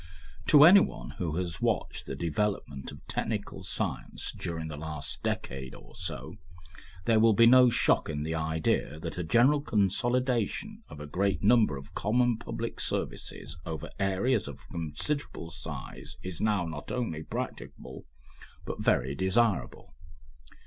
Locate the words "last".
4.75-5.21